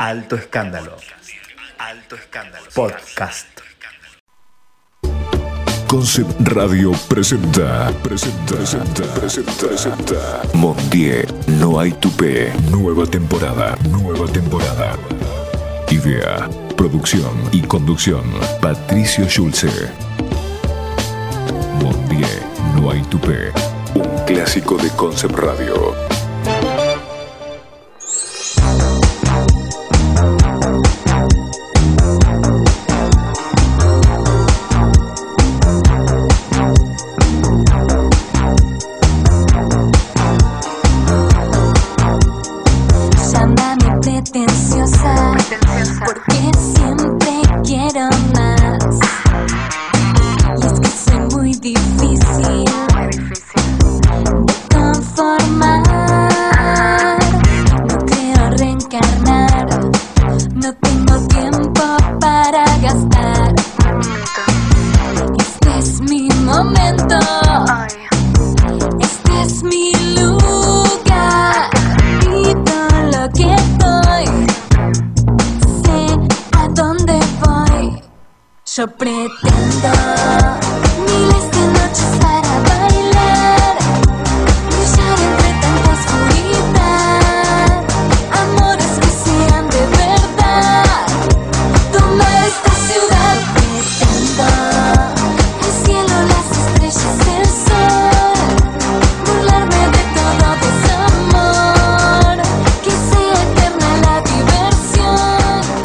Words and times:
Alto 0.00 0.34
Escándalo. 0.34 0.96
Alto 1.76 2.16
Escándalo. 2.16 2.64
Podcast. 2.74 3.46
Concept 5.86 6.40
Radio 6.40 6.92
presenta, 7.06 7.92
presenta, 8.02 8.54
presenta, 8.54 9.02
presenta, 9.12 9.52
presenta. 9.52 10.42
Montier, 10.54 11.28
no 11.48 11.78
hay 11.78 11.92
tupé. 11.92 12.50
Nueva 12.70 13.04
temporada, 13.04 13.76
nueva 13.90 14.26
temporada. 14.32 14.96
Idea, 15.90 16.48
producción 16.78 17.50
y 17.52 17.60
conducción, 17.60 18.24
Patricio 18.62 19.28
Schulze. 19.28 19.68
Montier, 21.82 22.42
no 22.74 22.90
hay 22.90 23.02
tupé. 23.02 23.52
Un 23.94 24.24
clásico 24.24 24.78
de 24.78 24.88
Concept 24.96 25.34
Radio. 25.34 26.09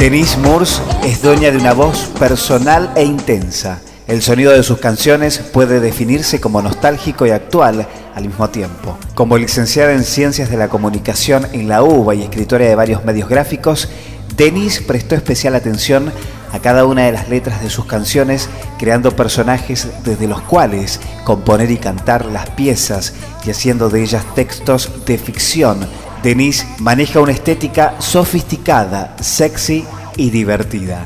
Denise 0.05 0.37
Moores 0.37 0.83
es 1.03 1.23
dueña 1.23 1.49
de 1.49 1.57
una 1.57 1.73
voz 1.73 2.11
personal 2.19 2.91
e 2.95 3.03
intensa. 3.03 3.81
El 4.05 4.21
sonido 4.21 4.51
de 4.51 4.61
sus 4.61 4.77
canciones 4.77 5.39
puede 5.39 5.79
definirse 5.79 6.39
como 6.39 6.61
nostálgico 6.61 7.25
y 7.25 7.31
actual 7.31 7.87
al 8.13 8.23
mismo 8.23 8.47
tiempo. 8.51 8.99
Como 9.15 9.35
licenciada 9.39 9.93
en 9.93 10.03
Ciencias 10.03 10.51
de 10.51 10.57
la 10.57 10.67
Comunicación 10.67 11.47
en 11.53 11.67
la 11.67 11.81
UBA 11.81 12.13
y 12.13 12.21
escritora 12.21 12.65
de 12.65 12.75
varios 12.75 13.03
medios 13.03 13.27
gráficos, 13.27 13.89
Denise 14.37 14.83
prestó 14.83 15.15
especial 15.15 15.55
atención 15.55 16.11
a 16.53 16.59
cada 16.59 16.85
una 16.85 17.05
de 17.05 17.11
las 17.11 17.27
letras 17.27 17.63
de 17.63 17.71
sus 17.71 17.85
canciones, 17.85 18.47
creando 18.77 19.15
personajes 19.15 19.87
desde 20.03 20.27
los 20.27 20.41
cuales 20.41 20.99
componer 21.23 21.71
y 21.71 21.77
cantar 21.77 22.25
las 22.27 22.51
piezas 22.51 23.15
y 23.43 23.49
haciendo 23.49 23.89
de 23.89 24.03
ellas 24.03 24.23
textos 24.35 25.03
de 25.07 25.17
ficción. 25.17 25.79
Denise 26.25 26.65
maneja 26.79 27.19
una 27.19 27.33
estética 27.33 28.01
sofisticada, 28.01 29.15
sexy 29.21 29.85
y 30.17 30.31
divertida. 30.31 31.05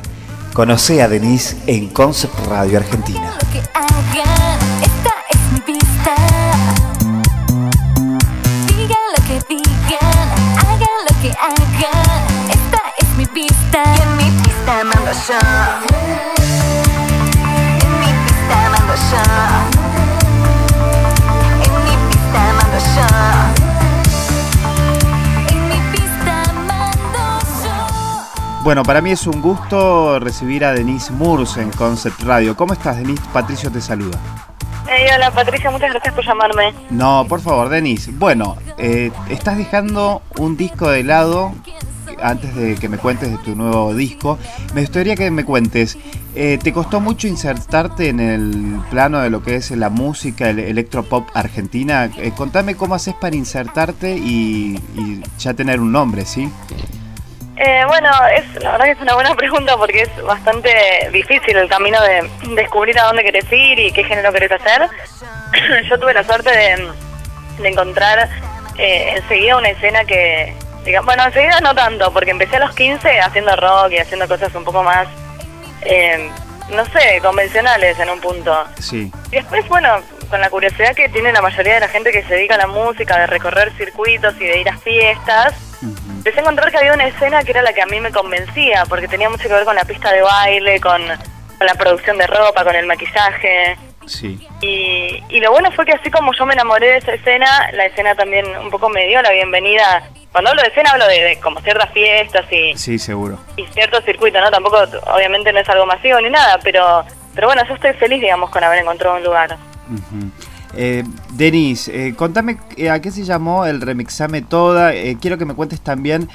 Conoce 0.53 1.01
a 1.01 1.09
Denise 1.09 1.57
en 1.67 1.89
Concept 1.89 2.39
Radio 2.47 2.77
Argentina. 2.77 3.37
Bueno, 28.69 28.83
para 28.83 29.01
mí 29.01 29.09
es 29.09 29.25
un 29.25 29.41
gusto 29.41 30.19
recibir 30.19 30.63
a 30.63 30.73
Denise 30.73 31.11
Moores 31.11 31.57
en 31.57 31.71
Concept 31.71 32.21
Radio. 32.21 32.55
¿Cómo 32.55 32.73
estás, 32.73 32.97
Denise? 32.97 33.23
Patricio 33.33 33.71
te 33.71 33.81
saluda. 33.81 34.19
Hey, 34.87 35.07
hola 35.15 35.31
Patricia, 35.31 35.71
muchas 35.71 35.89
gracias 35.89 36.13
por 36.13 36.23
llamarme. 36.23 36.71
No, 36.91 37.25
por 37.27 37.41
favor, 37.41 37.69
Denise. 37.69 38.11
Bueno, 38.11 38.57
eh, 38.77 39.11
estás 39.27 39.57
dejando 39.57 40.21
un 40.37 40.55
disco 40.55 40.87
de 40.87 41.03
lado. 41.03 41.51
Antes 42.21 42.53
de 42.53 42.75
que 42.75 42.89
me 42.89 42.99
cuentes 42.99 43.31
de 43.31 43.37
tu 43.39 43.55
nuevo 43.55 43.95
disco, 43.95 44.37
me 44.75 44.81
gustaría 44.81 45.15
que 45.15 45.31
me 45.31 45.45
cuentes, 45.45 45.97
eh, 46.35 46.59
¿te 46.61 46.71
costó 46.71 46.99
mucho 46.99 47.27
insertarte 47.27 48.09
en 48.09 48.19
el 48.19 48.81
plano 48.91 49.19
de 49.21 49.31
lo 49.31 49.41
que 49.41 49.55
es 49.55 49.71
la 49.71 49.89
música, 49.89 50.47
el 50.47 50.59
electropop 50.59 51.27
argentina? 51.33 52.05
Eh, 52.17 52.33
contame 52.37 52.75
cómo 52.75 52.93
haces 52.93 53.15
para 53.15 53.35
insertarte 53.35 54.15
y, 54.15 54.79
y 54.95 55.23
ya 55.39 55.55
tener 55.55 55.79
un 55.79 55.91
nombre, 55.91 56.25
¿sí? 56.25 56.51
Eh, 57.61 57.83
bueno, 57.87 58.09
es 58.33 58.63
la 58.63 58.71
verdad 58.71 58.85
que 58.85 58.91
es 58.91 58.99
una 59.01 59.15
buena 59.15 59.35
pregunta 59.35 59.75
porque 59.77 60.03
es 60.03 60.23
bastante 60.23 61.09
difícil 61.11 61.57
el 61.57 61.67
camino 61.69 62.01
de 62.01 62.29
descubrir 62.55 62.97
a 62.99 63.03
dónde 63.03 63.23
querés 63.23 63.51
ir 63.51 63.77
y 63.79 63.91
qué 63.91 64.03
género 64.03 64.31
querés 64.31 64.51
hacer. 64.51 64.87
Yo 65.89 65.99
tuve 65.99 66.13
la 66.13 66.23
suerte 66.23 66.49
de, 66.51 66.87
de 67.59 67.67
encontrar 67.69 68.29
eh, 68.77 69.13
enseguida 69.17 69.57
una 69.57 69.69
escena 69.69 70.05
que, 70.05 70.53
diga- 70.85 71.03
bueno, 71.03 71.25
enseguida 71.25 71.59
no 71.59 71.75
tanto, 71.75 72.13
porque 72.13 72.31
empecé 72.31 72.55
a 72.55 72.59
los 72.59 72.73
15 72.75 73.19
haciendo 73.19 73.53
rock 73.57 73.91
y 73.91 73.97
haciendo 73.97 74.25
cosas 74.27 74.55
un 74.55 74.63
poco 74.63 74.81
más, 74.81 75.07
eh, 75.81 76.29
no 76.69 76.85
sé, 76.85 77.19
convencionales 77.21 77.99
en 77.99 78.09
un 78.09 78.21
punto. 78.21 78.57
Sí. 78.79 79.11
Y 79.31 79.35
después, 79.35 79.67
bueno, 79.67 79.97
con 80.29 80.39
la 80.39 80.49
curiosidad 80.49 80.95
que 80.95 81.09
tiene 81.09 81.33
la 81.33 81.41
mayoría 81.41 81.73
de 81.73 81.79
la 81.81 81.87
gente 81.89 82.11
que 82.13 82.23
se 82.23 82.35
dedica 82.35 82.55
a 82.55 82.59
la 82.59 82.67
música, 82.67 83.17
de 83.19 83.27
recorrer 83.27 83.73
circuitos 83.75 84.33
y 84.39 84.45
de 84.45 84.61
ir 84.61 84.69
a 84.69 84.77
fiestas, 84.77 85.53
empecé 86.19 86.39
a 86.39 86.41
encontrar 86.41 86.71
que 86.71 86.77
había 86.77 86.93
una 86.93 87.07
escena 87.07 87.43
que 87.43 87.51
era 87.51 87.61
la 87.61 87.73
que 87.73 87.81
a 87.81 87.85
mí 87.85 87.99
me 87.99 88.11
convencía, 88.11 88.83
porque 88.87 89.07
tenía 89.07 89.29
mucho 89.29 89.47
que 89.47 89.53
ver 89.53 89.65
con 89.65 89.75
la 89.75 89.83
pista 89.85 90.11
de 90.11 90.21
baile, 90.21 90.79
con, 90.79 91.01
con 91.57 91.67
la 91.67 91.73
producción 91.75 92.17
de 92.17 92.27
ropa, 92.27 92.63
con 92.63 92.75
el 92.75 92.85
maquillaje. 92.85 93.77
Sí. 94.05 94.47
Y, 94.61 95.23
y 95.29 95.39
lo 95.39 95.51
bueno 95.51 95.71
fue 95.71 95.85
que 95.85 95.93
así 95.93 96.09
como 96.11 96.33
yo 96.33 96.45
me 96.45 96.53
enamoré 96.53 96.87
de 96.87 96.97
esa 96.97 97.13
escena, 97.13 97.69
la 97.73 97.85
escena 97.85 98.15
también 98.15 98.45
un 98.57 98.69
poco 98.69 98.89
me 98.89 99.05
dio 99.07 99.21
la 99.21 99.31
bienvenida. 99.31 100.03
Cuando 100.31 100.49
hablo 100.51 100.61
de 100.63 100.67
escena 100.69 100.91
hablo 100.91 101.07
de, 101.07 101.21
de 101.23 101.39
como 101.39 101.59
ciertas 101.61 101.91
fiestas 101.91 102.45
y, 102.51 102.75
Sí, 102.77 102.97
seguro. 102.99 103.37
y 103.55 103.65
cierto 103.67 104.01
circuito, 104.01 104.39
¿no? 104.41 104.49
Tampoco, 104.51 104.77
obviamente 105.13 105.51
no 105.53 105.59
es 105.59 105.69
algo 105.69 105.85
masivo 105.85 106.19
ni 106.21 106.29
nada, 106.29 106.59
pero, 106.63 107.03
pero 107.35 107.47
bueno, 107.47 107.63
yo 107.67 107.73
estoy 107.75 107.93
feliz, 107.93 108.19
digamos, 108.21 108.49
con 108.49 108.63
haber 108.63 108.79
encontrado 108.79 109.15
un 109.17 109.23
lugar. 109.23 109.55
Eh, 110.75 111.03
Denise, 111.33 112.09
eh, 112.09 112.15
contame 112.15 112.57
eh, 112.77 112.91
a 112.91 113.01
qué 113.01 113.11
se 113.11 113.23
llamó 113.23 113.65
el 113.65 113.81
Remixame 113.81 114.41
Toda. 114.41 114.93
Eh, 114.93 115.17
quiero 115.19 115.37
que 115.37 115.45
me 115.45 115.55
cuentes 115.55 115.81
también. 115.81 116.29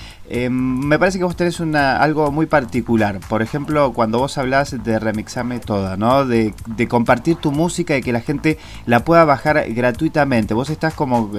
me 0.51 0.99
parece 0.99 1.19
que 1.19 1.25
vos 1.25 1.37
tenés 1.37 1.61
una, 1.61 1.99
algo 1.99 2.31
muy 2.33 2.47
particular. 2.47 3.21
Por 3.29 3.43
ejemplo, 3.43 3.93
cuando 3.93 4.19
vos 4.19 4.37
hablas 4.39 4.83
de 4.83 4.99
Remixame 4.99 5.61
Toda, 5.61 5.97
¿no? 5.97 6.25
De, 6.27 6.55
de 6.67 6.89
compartir 6.89 7.37
tu 7.37 7.53
música 7.53 7.97
y 7.97 8.03
que 8.03 8.13
la 8.13 8.21
gente 8.21 8.59
la 8.87 9.05
pueda 9.05 9.25
bajar 9.25 9.65
gratuitamente. 9.69 10.55
Vos 10.55 10.71
estás 10.71 10.95
como 10.95 11.31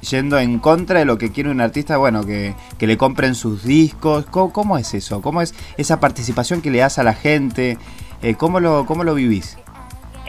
yendo 0.00 0.38
en 0.38 0.58
contra 0.58 1.00
de 1.00 1.04
lo 1.04 1.18
que 1.18 1.32
quiere 1.32 1.50
un 1.50 1.60
artista, 1.60 1.96
bueno, 1.96 2.24
que, 2.24 2.54
que 2.78 2.86
le 2.86 2.96
compren 2.96 3.34
sus 3.34 3.64
discos. 3.64 4.26
¿Cómo, 4.26 4.52
cómo 4.52 4.78
es 4.78 4.94
eso? 4.94 5.22
¿Cómo 5.22 5.42
es 5.42 5.54
esa 5.76 5.98
participación 6.00 6.60
que 6.62 6.70
le 6.70 6.78
das 6.78 6.98
a 6.98 7.02
la 7.02 7.14
gente? 7.14 7.78
¿cómo, 8.36 8.60
lo, 8.60 8.84
¿Cómo 8.84 9.02
lo 9.02 9.14
vivís? 9.14 9.56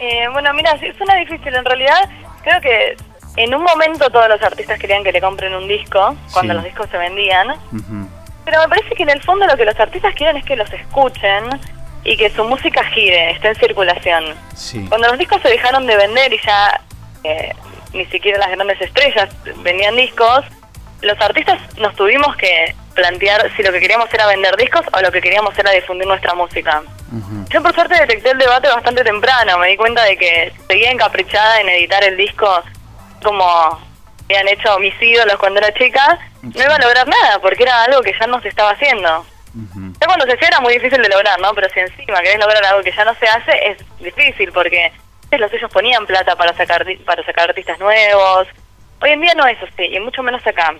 Eh, 0.02 0.26
bueno, 0.32 0.52
mira, 0.54 0.76
suena 0.98 1.14
difícil. 1.16 1.54
En 1.54 1.64
realidad, 1.64 2.08
creo 2.42 2.60
que 2.60 2.96
en 3.36 3.54
un 3.54 3.62
momento 3.62 4.10
todos 4.10 4.28
los 4.28 4.42
artistas 4.42 4.78
querían 4.78 5.04
que 5.04 5.12
le 5.12 5.20
compren 5.20 5.54
un 5.54 5.68
disco, 5.68 6.16
cuando 6.32 6.52
Sí. 6.52 6.56
los 6.56 6.64
discos 6.64 6.88
se 6.90 6.98
vendían. 6.98 7.48
Pero 8.44 8.60
me 8.62 8.68
parece 8.68 8.94
que 8.96 9.04
en 9.04 9.10
el 9.10 9.22
fondo 9.22 9.46
lo 9.46 9.56
que 9.56 9.64
los 9.64 9.78
artistas 9.78 10.12
quieren 10.16 10.36
es 10.36 10.44
que 10.44 10.56
los 10.56 10.70
escuchen 10.72 11.44
y 12.02 12.16
que 12.16 12.30
su 12.30 12.42
música 12.42 12.82
gire, 12.86 13.30
esté 13.30 13.48
en 13.48 13.54
circulación. 13.54 14.24
Sí. 14.56 14.84
Cuando 14.88 15.06
los 15.08 15.18
discos 15.18 15.40
se 15.40 15.48
dejaron 15.50 15.86
de 15.86 15.96
vender 15.96 16.32
y 16.32 16.40
ya 16.44 16.80
eh, 17.22 17.54
ni 17.92 18.04
siquiera 18.06 18.38
las 18.38 18.50
grandes 18.50 18.80
estrellas 18.80 19.28
vendían 19.58 19.94
discos, 19.94 20.44
los 21.02 21.20
artistas 21.20 21.60
nos 21.78 21.94
tuvimos 21.94 22.34
que 22.36 22.74
plantear 22.94 23.50
si 23.56 23.62
lo 23.62 23.72
que 23.72 23.80
queríamos 23.80 24.12
era 24.12 24.26
vender 24.26 24.56
discos 24.56 24.82
o 24.92 25.00
lo 25.00 25.10
que 25.10 25.20
queríamos 25.20 25.58
era 25.58 25.70
difundir 25.70 26.06
nuestra 26.06 26.34
música. 26.34 26.82
Yo 27.50 27.62
por 27.62 27.74
suerte 27.74 27.94
detecté 27.98 28.30
el 28.30 28.38
debate 28.38 28.68
bastante 28.68 29.04
temprano, 29.04 29.58
me 29.58 29.68
di 29.68 29.76
cuenta 29.76 30.02
de 30.04 30.16
que 30.16 30.52
seguía 30.68 30.90
encaprichada 30.90 31.60
en 31.60 31.68
editar 31.68 32.02
el 32.04 32.16
disco 32.16 32.62
como 33.22 33.44
habían 34.24 34.48
hecho 34.48 34.78
mis 34.78 34.94
ídolos 35.00 35.36
cuando 35.36 35.60
era 35.60 35.74
chica, 35.74 36.18
no 36.42 36.62
iba 36.62 36.74
a 36.74 36.78
lograr 36.78 37.06
nada 37.06 37.38
porque 37.40 37.64
era 37.64 37.84
algo 37.84 38.00
que 38.02 38.14
ya 38.18 38.26
no 38.26 38.40
se 38.40 38.48
estaba 38.48 38.70
haciendo. 38.70 39.26
Ya 40.00 40.06
cuando 40.06 40.24
se 40.24 40.32
hacía 40.32 40.48
era 40.48 40.60
muy 40.60 40.72
difícil 40.72 41.02
de 41.02 41.08
lograr, 41.10 41.38
¿no? 41.40 41.52
Pero 41.54 41.68
si 41.68 41.80
encima 41.80 42.22
querés 42.22 42.38
lograr 42.38 42.64
algo 42.64 42.82
que 42.82 42.92
ya 42.92 43.04
no 43.04 43.14
se 43.16 43.26
hace, 43.26 43.52
es 43.68 43.78
difícil 43.98 44.50
porque 44.52 44.90
los 45.38 45.50
sellos 45.50 45.70
ponían 45.70 46.06
plata 46.06 46.34
para 46.36 46.54
sacar 46.54 46.86
para 47.04 47.22
sacar 47.24 47.50
artistas 47.50 47.78
nuevos. 47.78 48.48
Hoy 49.02 49.10
en 49.10 49.20
día 49.20 49.34
no 49.34 49.46
es 49.46 49.58
así, 49.62 49.84
y 49.84 50.00
mucho 50.00 50.22
menos 50.22 50.46
acá. 50.46 50.74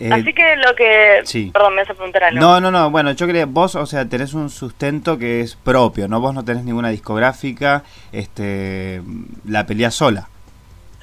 Eh, 0.00 0.10
así 0.12 0.32
que 0.32 0.56
lo 0.56 0.74
que... 0.74 1.20
sí. 1.24 1.50
Perdón, 1.52 1.74
me 1.74 1.82
vas 1.82 1.90
a 1.90 1.94
preguntar 1.94 2.24
algo. 2.24 2.40
No, 2.40 2.60
no, 2.60 2.70
no, 2.70 2.90
bueno, 2.90 3.12
yo 3.12 3.26
quería, 3.26 3.46
vos, 3.46 3.74
o 3.74 3.86
sea, 3.86 4.08
tenés 4.08 4.34
un 4.34 4.48
sustento 4.50 5.18
que 5.18 5.40
es 5.40 5.56
propio, 5.56 6.08
¿no? 6.08 6.20
Vos 6.20 6.34
no 6.34 6.44
tenés 6.44 6.64
ninguna 6.64 6.90
discográfica, 6.90 7.82
este, 8.12 9.00
la 9.46 9.66
peleás 9.66 9.94
sola, 9.94 10.28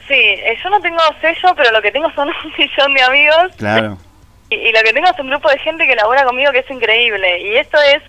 Sí, 0.07 0.13
eh, 0.13 0.55
yo 0.63 0.69
no 0.69 0.79
tengo 0.81 0.99
sello, 1.19 1.55
pero 1.55 1.71
lo 1.71 1.81
que 1.81 1.91
tengo 1.91 2.11
son 2.11 2.29
un 2.45 2.53
millón 2.57 2.93
de 2.93 3.01
amigos. 3.01 3.55
claro. 3.57 3.97
Y, 4.47 4.55
y 4.57 4.71
lo 4.71 4.79
que 4.83 4.93
tengo 4.93 5.07
es 5.09 5.19
un 5.19 5.29
grupo 5.31 5.49
de 5.49 5.57
gente 5.57 5.87
que 5.87 5.95
labora 5.95 6.23
conmigo 6.23 6.51
que 6.51 6.59
es 6.59 6.69
increíble. 6.69 7.41
Y 7.41 7.55
esto 7.55 7.79
es 7.81 8.03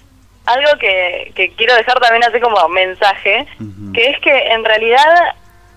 algo 0.45 0.79
que, 0.79 1.33
que 1.35 1.51
quiero 1.53 1.75
dejar 1.75 1.99
también 1.99 2.25
así 2.25 2.39
como 2.41 2.69
mensaje, 2.69 3.47
que 3.95 4.11
es 4.11 4.21
que 4.21 4.53
en 4.53 4.63
realidad 4.63 5.35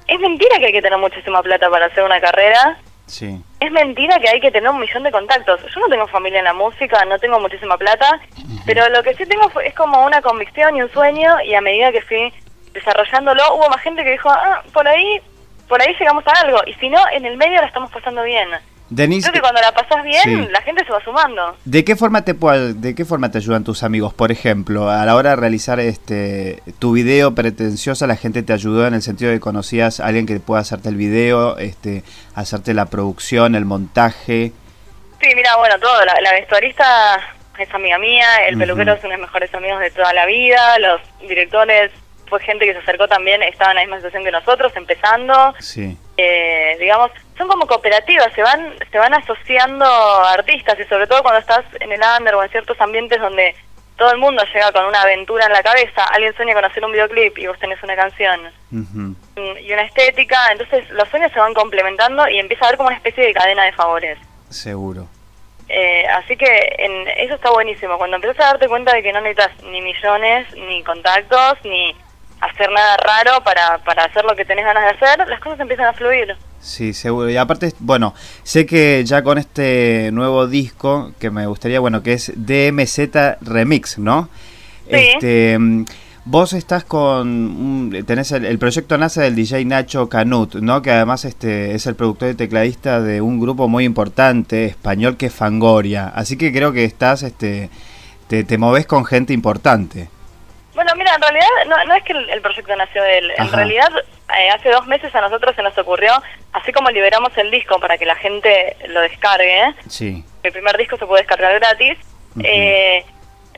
es 0.07 0.19
mentira 0.19 0.59
que 0.59 0.65
hay 0.65 0.71
que 0.73 0.81
tener 0.81 0.99
muchísima 0.99 1.41
plata 1.41 1.69
para 1.69 1.85
hacer 1.85 2.03
una 2.03 2.19
carrera. 2.19 2.77
Sí, 3.09 3.41
Es 3.59 3.71
mentira 3.71 4.19
que 4.19 4.29
hay 4.29 4.39
que 4.39 4.51
tener 4.51 4.69
un 4.69 4.79
millón 4.79 5.03
de 5.03 5.11
contactos. 5.11 5.59
Yo 5.73 5.81
no 5.81 5.87
tengo 5.87 6.07
familia 6.07 6.39
en 6.39 6.45
la 6.45 6.53
música, 6.53 7.03
no 7.05 7.17
tengo 7.19 7.39
muchísima 7.39 7.75
plata, 7.77 8.19
pero 8.65 8.87
lo 8.89 9.01
que 9.03 9.15
sí 9.15 9.25
tengo 9.25 9.49
fue- 9.49 9.67
es 9.67 9.73
como 9.73 10.05
una 10.05 10.21
convicción 10.21 10.75
y 10.77 10.81
un 10.83 10.91
sueño 10.91 11.41
y 11.43 11.55
a 11.55 11.61
medida 11.61 11.91
que 11.91 12.01
fui 12.03 12.31
desarrollándolo 12.73 13.41
hubo 13.55 13.67
más 13.69 13.81
gente 13.81 14.03
que 14.03 14.11
dijo, 14.11 14.29
ah, 14.29 14.61
por 14.73 14.87
ahí, 14.87 15.19
por 15.67 15.81
ahí 15.81 15.93
llegamos 15.99 16.23
a 16.27 16.31
algo. 16.45 16.59
Y 16.67 16.73
si 16.75 16.89
no, 16.89 16.99
en 17.11 17.25
el 17.25 17.35
medio 17.35 17.59
la 17.61 17.67
estamos 17.67 17.91
pasando 17.91 18.21
bien. 18.23 18.47
Denise, 18.89 19.29
Creo 19.29 19.33
que 19.33 19.41
cuando 19.41 19.61
la 19.61 19.71
pasas 19.71 20.03
bien, 20.03 20.23
Sí. 20.23 20.47
la 20.51 20.61
gente 20.61 20.83
se 20.83 20.91
va 20.91 21.03
sumando. 21.03 21.55
¿de 21.65 21.83
qué 21.85 21.95
forma 21.95 22.23
te 22.25 22.33
de 22.33 22.95
qué 22.95 23.05
forma 23.05 23.31
te 23.31 23.37
ayudan 23.37 23.63
tus 23.63 23.83
amigos? 23.83 24.13
Por 24.13 24.31
ejemplo, 24.31 24.89
a 24.89 25.05
la 25.05 25.15
hora 25.15 25.31
de 25.31 25.35
realizar 25.35 25.79
este 25.79 26.63
tu 26.79 26.93
video 26.93 27.35
pretenciosa, 27.35 28.07
la 28.07 28.15
gente 28.15 28.41
te 28.43 28.53
ayudó 28.53 28.87
en 28.87 28.93
el 28.95 29.01
sentido 29.01 29.29
de 29.31 29.37
que 29.37 29.41
conocías 29.41 29.99
a 29.99 30.07
alguien 30.07 30.25
que 30.25 30.39
pueda 30.39 30.61
hacerte 30.61 30.89
el 30.89 30.95
video, 30.95 31.57
este, 31.57 32.03
hacerte 32.35 32.73
la 32.73 32.85
producción, 32.85 33.55
el 33.55 33.65
montaje. 33.65 34.53
Sí, 35.21 35.27
mira, 35.35 35.55
bueno, 35.57 35.77
todo. 35.79 36.05
La, 36.05 36.19
la 36.21 36.31
vestuarista 36.31 37.19
es 37.59 37.73
amiga 37.73 37.99
mía, 37.99 38.47
el 38.47 38.57
peluquero 38.57 38.93
es 38.93 38.99
uno 39.03 39.11
de 39.11 39.17
mis 39.17 39.25
mejores 39.27 39.53
amigos 39.53 39.79
de 39.81 39.91
toda 39.91 40.13
la 40.13 40.25
vida, 40.25 40.79
los 40.79 41.01
directores 41.21 41.91
fue 42.27 42.39
gente 42.41 42.63
que 42.65 42.73
se 42.73 42.79
acercó 42.79 43.07
también, 43.07 43.41
estaban 43.43 43.71
en 43.71 43.75
la 43.77 43.81
misma 43.81 43.97
situación 43.97 44.23
que 44.23 44.31
nosotros, 44.31 44.71
empezando. 44.75 45.53
Sí. 45.59 45.97
Eh, 46.15 46.77
digamos, 46.79 47.11
son 47.39 47.47
como 47.47 47.65
cooperativas, 47.65 48.31
se 48.33 48.43
van 48.43 48.75
se 48.91 48.97
van 48.99 49.13
asociando 49.13 49.85
artistas 49.85 50.77
y 50.79 50.83
sobre 50.83 51.07
todo 51.07 51.23
cuando 51.23 51.39
estás 51.39 51.63
en 51.79 51.91
el 51.91 52.01
under 52.19 52.35
o 52.35 52.43
en 52.43 52.49
ciertos 52.49 52.79
ambientes 52.81 53.19
donde 53.19 53.55
todo 53.97 54.11
el 54.11 54.17
mundo 54.17 54.43
llega 54.53 54.71
con 54.73 54.85
una 54.85 55.01
aventura 55.01 55.45
en 55.45 55.53
la 55.53 55.63
cabeza, 55.63 56.03
alguien 56.13 56.35
sueña 56.35 56.53
con 56.53 56.65
hacer 56.65 56.83
un 56.83 56.91
videoclip 56.91 57.37
y 57.37 57.47
vos 57.47 57.57
tenés 57.59 57.81
una 57.81 57.95
canción 57.95 58.41
mm, 58.71 59.13
y 59.61 59.73
una 59.73 59.83
estética, 59.83 60.37
entonces 60.51 60.89
los 60.91 61.07
sueños 61.09 61.31
se 61.31 61.39
van 61.39 61.53
complementando 61.53 62.27
y 62.27 62.39
empieza 62.39 62.65
a 62.65 62.67
haber 62.67 62.77
como 62.77 62.87
una 62.87 62.97
especie 62.97 63.25
de 63.25 63.33
cadena 63.33 63.63
de 63.63 63.71
favores. 63.71 64.19
Seguro. 64.49 65.07
Eh, 65.69 66.05
así 66.07 66.35
que 66.35 66.75
en, 66.77 67.07
eso 67.17 67.35
está 67.35 67.51
buenísimo. 67.51 67.97
Cuando 67.97 68.15
empiezas 68.15 68.39
a 68.43 68.49
darte 68.49 68.67
cuenta 68.67 68.93
de 68.93 69.03
que 69.03 69.13
no 69.13 69.21
necesitas 69.21 69.63
ni 69.63 69.81
millones, 69.81 70.47
ni 70.55 70.83
contactos, 70.83 71.57
ni 71.63 71.95
hacer 72.41 72.71
nada 72.71 72.97
raro 72.97 73.43
para, 73.43 73.77
para 73.79 74.05
hacer 74.05 74.25
lo 74.25 74.35
que 74.35 74.45
tenés 74.45 74.65
ganas 74.65 74.83
de 74.83 74.89
hacer, 74.89 75.27
las 75.27 75.39
cosas 75.39 75.59
empiezan 75.59 75.87
a 75.87 75.93
fluir. 75.93 76.35
Sí, 76.61 76.93
seguro. 76.93 77.29
Y 77.29 77.37
aparte, 77.37 77.73
bueno, 77.79 78.13
sé 78.43 78.65
que 78.65 79.03
ya 79.05 79.23
con 79.23 79.37
este 79.37 80.09
nuevo 80.11 80.47
disco, 80.47 81.11
que 81.19 81.31
me 81.31 81.47
gustaría, 81.47 81.79
bueno, 81.79 82.03
que 82.03 82.13
es 82.13 82.33
DMZ 82.35 83.39
Remix, 83.41 83.97
¿no? 83.97 84.29
Sí. 84.89 84.95
Este, 84.95 85.57
mm, 85.57 85.85
vos 86.25 86.53
estás 86.53 86.83
con, 86.83 87.91
tenés 88.05 88.31
el, 88.31 88.45
el 88.45 88.59
proyecto 88.59 88.97
nace 88.97 89.21
del 89.21 89.35
DJ 89.35 89.65
Nacho 89.65 90.09
Canut, 90.09 90.55
¿no? 90.55 90.81
Que 90.81 90.91
además 90.91 91.25
este 91.25 91.75
es 91.75 91.85
el 91.87 91.95
productor 91.95 92.31
y 92.31 92.35
tecladista 92.35 93.01
de 93.01 93.21
un 93.21 93.39
grupo 93.39 93.67
muy 93.67 93.85
importante 93.85 94.65
español 94.65 95.17
que 95.17 95.27
es 95.27 95.33
Fangoria. 95.33 96.07
Así 96.09 96.37
que 96.37 96.51
creo 96.51 96.73
que 96.73 96.83
estás, 96.83 97.23
este, 97.23 97.69
te, 98.27 98.43
te 98.43 98.57
moves 98.57 98.85
con 98.85 99.05
gente 99.05 99.33
importante. 99.33 100.09
Bueno, 100.79 100.93
mira, 100.95 101.13
en 101.13 101.21
realidad 101.21 101.47
no, 101.67 101.83
no 101.83 101.93
es 101.93 102.03
que 102.03 102.13
el, 102.13 102.29
el 102.29 102.41
proyecto 102.41 102.73
nació 102.77 103.03
de 103.03 103.17
él. 103.17 103.31
En 103.37 103.51
realidad, 103.51 103.89
eh, 104.39 104.49
hace 104.49 104.69
dos 104.69 104.87
meses 104.87 105.13
a 105.13 105.19
nosotros 105.19 105.53
se 105.53 105.61
nos 105.61 105.77
ocurrió, 105.77 106.13
así 106.53 106.71
como 106.71 106.89
liberamos 106.89 107.37
el 107.37 107.51
disco 107.51 107.81
para 107.81 107.97
que 107.97 108.05
la 108.05 108.15
gente 108.15 108.77
lo 108.87 109.01
descargue, 109.01 109.73
Sí. 109.89 110.23
el 110.43 110.53
primer 110.53 110.77
disco 110.77 110.95
se 110.97 111.05
puede 111.05 111.23
descargar 111.23 111.53
gratis, 111.59 111.97
eh, 112.41 113.03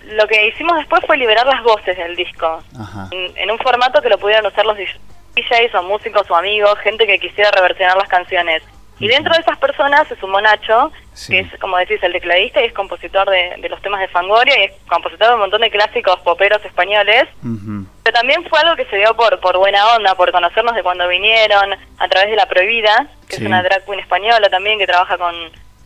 lo 0.06 0.28
que 0.28 0.48
hicimos 0.48 0.78
después 0.78 1.04
fue 1.06 1.16
liberar 1.18 1.46
las 1.46 1.62
voces 1.62 1.96
del 1.96 2.16
disco. 2.16 2.64
Ajá. 2.80 3.08
en, 3.12 3.38
en 3.38 3.52
un 3.52 3.60
formato 3.60 4.02
que 4.02 4.10
lo 4.10 4.18
pudieran 4.18 4.48
usar 4.48 4.66
los 4.66 4.76
DJs 4.78 5.76
o 5.76 5.84
músicos 5.84 6.26
o 6.32 6.36
amigos, 6.36 6.80
gente 6.80 7.06
que 7.06 7.20
quisiera 7.20 7.52
reversionar 7.52 7.98
las 7.98 8.08
canciones. 8.10 8.64
Y 9.02 9.08
dentro 9.08 9.34
de 9.34 9.42
esas 9.42 9.58
personas 9.58 10.08
se 10.08 10.16
sumó 10.18 10.40
Nacho, 10.42 10.92
Sí. 11.14 11.34
que 11.34 11.40
es, 11.42 11.60
como 11.60 11.76
decís, 11.78 12.02
el 12.04 12.14
tecladista 12.14 12.62
y 12.62 12.66
es 12.66 12.74
compositor 12.74 13.30
de, 13.30 13.56
de 13.58 13.68
los 13.70 13.82
temas 13.82 14.00
de 14.00 14.08
Fangoria 14.08 14.58
y 14.60 14.64
es 14.66 14.72
compositor 14.88 15.28
de 15.28 15.34
un 15.34 15.40
montón 15.42 15.62
de 15.62 15.70
clásicos 15.70 16.20
poperos 16.22 16.64
españoles. 16.64 17.26
Ujú. 17.44 17.86
Pero 18.04 18.18
también 18.18 18.44
fue 18.50 18.60
algo 18.60 18.76
que 18.76 18.86
se 18.86 18.96
dio 18.98 19.14
por, 19.16 19.40
por 19.40 19.58
buena 19.58 19.96
onda, 19.96 20.16
por 20.16 20.32
conocernos 20.32 20.74
de 20.76 20.84
cuando 20.84 21.08
vinieron, 21.08 21.74
a 21.98 22.08
través 22.08 22.30
de 22.30 22.36
La 22.38 22.46
Prohibida, 22.48 23.08
que 23.28 23.36
Sí. 23.38 23.42
es 23.42 23.48
una 23.48 23.62
drag 23.64 23.86
queen 23.86 24.00
española 24.00 24.50
también 24.50 24.80
que 24.80 24.88
trabaja 24.88 25.18
con, 25.18 25.36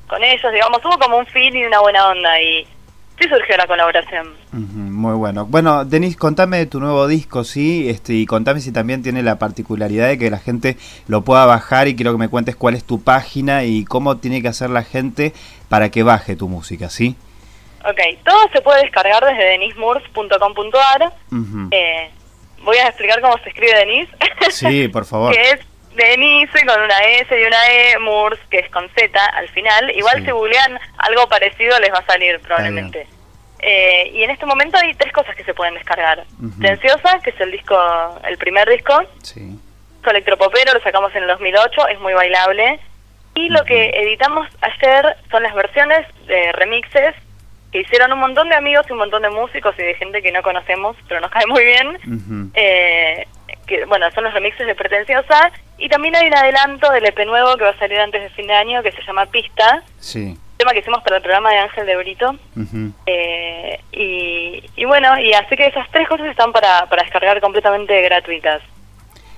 con 0.07 0.23
ellos. 0.23 0.51
Digamos, 0.53 0.83
hubo 0.85 0.97
como 0.99 1.17
un 1.17 1.25
feel 1.25 1.55
y 1.55 1.65
una 1.65 1.79
buena 1.79 2.09
onda 2.09 2.39
y 2.41 2.67
sí 3.19 3.27
surgió 3.29 3.57
la 3.57 3.67
colaboración. 3.67 4.33
Muy 4.51 5.13
bueno. 5.13 5.45
Bueno, 5.45 5.85
Denis, 5.85 6.15
contame 6.15 6.57
de 6.57 6.65
tu 6.65 6.79
nuevo 6.79 7.07
disco, 7.07 7.43
sí, 7.43 7.89
este, 7.89 8.13
y 8.13 8.25
contame 8.25 8.59
si 8.59 8.71
también 8.71 9.03
tiene 9.03 9.23
la 9.23 9.39
particularidad 9.39 10.07
de 10.07 10.17
que 10.17 10.29
la 10.29 10.39
gente 10.39 10.77
lo 11.07 11.23
pueda 11.23 11.45
bajar 11.45 11.87
y 11.87 11.95
quiero 11.95 12.11
que 12.11 12.17
me 12.17 12.29
cuentes 12.29 12.55
cuál 12.55 12.75
es 12.75 12.83
tu 12.83 13.03
página 13.03 13.63
y 13.63 13.85
cómo 13.85 14.17
tiene 14.17 14.41
que 14.41 14.47
hacer 14.47 14.69
la 14.69 14.83
gente 14.83 15.33
para 15.69 15.89
que 15.89 16.03
baje 16.03 16.35
tu 16.35 16.47
música, 16.47 16.89
¿sí? 16.89 17.15
Ok, 17.87 17.99
todo 18.23 18.39
se 18.51 18.61
puede 18.61 18.81
descargar 18.81 19.23
desde 19.23 19.43
denismurs.com.ar. 19.43 21.13
Ujú. 21.31 21.67
Eh, 21.71 22.09
voy 22.63 22.77
a 22.77 22.87
explicar 22.87 23.21
cómo 23.21 23.37
se 23.43 23.49
escribe 23.49 23.75
Denis. 23.75 24.09
Sí, 24.49 24.87
por 24.87 25.05
favor. 25.05 25.33
que 25.35 25.51
es 25.51 25.59
Denise 25.95 26.65
con 26.65 26.81
una 26.81 26.97
S 26.99 27.39
y 27.39 27.43
una 27.45 27.67
E, 27.71 27.99
Murs, 27.99 28.39
que 28.49 28.59
es 28.59 28.69
con 28.69 28.89
Z 28.89 29.25
al 29.25 29.47
final. 29.49 29.91
Igual 29.95 30.19
Sí. 30.19 30.25
si 30.25 30.31
googlean 30.31 30.79
algo 30.97 31.27
parecido 31.27 31.79
les 31.79 31.91
va 31.91 31.99
a 31.99 32.05
salir 32.05 32.39
probablemente. 32.41 33.07
Eh, 33.59 34.11
y 34.13 34.23
en 34.23 34.29
este 34.29 34.45
momento 34.45 34.77
hay 34.77 34.93
tres 34.95 35.11
cosas 35.13 35.35
que 35.35 35.43
se 35.43 35.53
pueden 35.53 35.73
descargar. 35.75 36.23
Ujú. 36.39 36.51
Silenciosa, 36.57 37.19
que 37.23 37.31
es 37.31 37.39
el 37.39 37.51
disco, 37.51 37.77
el 38.27 38.37
primer 38.37 38.69
disco. 38.69 39.01
Sí. 39.23 39.57
Electropopero, 40.05 40.71
lo 40.73 40.81
sacamos 40.81 41.15
en 41.15 41.23
el 41.23 41.29
2008, 41.29 41.87
es 41.87 41.99
muy 41.99 42.13
bailable. 42.13 42.79
Y 43.33 43.49
lo 43.49 43.65
que 43.65 43.89
editamos 43.89 44.47
ayer 44.61 45.17
son 45.31 45.41
las 45.43 45.53
versiones 45.55 46.05
de 46.27 46.51
remixes 46.53 47.15
que 47.71 47.79
hicieron 47.81 48.13
un 48.13 48.19
montón 48.19 48.47
de 48.49 48.55
amigos 48.55 48.85
y 48.87 48.91
un 48.93 48.99
montón 48.99 49.23
de 49.23 49.29
músicos 49.29 49.73
y 49.79 49.81
de 49.83 49.95
gente 49.95 50.21
que 50.21 50.31
no 50.31 50.41
conocemos, 50.43 50.95
pero 51.07 51.19
nos 51.21 51.31
cae 51.31 51.45
muy 51.47 51.65
bien. 51.65 52.51
Eh, 52.53 53.27
que 53.67 53.85
bueno, 53.85 54.05
son 54.11 54.23
los 54.25 54.33
remixes 54.33 54.65
de 54.67 54.75
Pretenciosa. 54.75 55.51
Y 55.77 55.89
también 55.89 56.15
hay 56.15 56.27
un 56.27 56.33
adelanto 56.35 56.89
del 56.91 57.05
EP 57.05 57.25
nuevo 57.25 57.55
que 57.57 57.63
va 57.65 57.71
a 57.71 57.77
salir 57.79 57.99
antes 57.99 58.21
de 58.21 58.29
fin 58.29 58.47
de 58.47 58.53
año 58.53 58.81
que 58.83 58.91
se 58.91 59.01
llama 59.03 59.25
Pista, 59.25 59.83
Sí. 59.99 60.37
tema 60.57 60.71
que 60.71 60.79
hicimos 60.79 61.03
para 61.03 61.17
el 61.17 61.21
programa 61.21 61.49
de 61.51 61.57
Ángel 61.57 61.85
de 61.85 61.95
Brito. 61.97 62.35
Eh, 63.05 63.79
y, 63.91 64.63
y 64.75 64.85
bueno, 64.85 65.19
y 65.19 65.33
así 65.33 65.55
que 65.57 65.67
esas 65.67 65.89
tres 65.91 66.07
cosas 66.07 66.27
están 66.27 66.51
para, 66.53 66.85
para 66.87 67.03
descargar 67.03 67.41
completamente 67.41 68.01
gratuitas. 68.03 68.61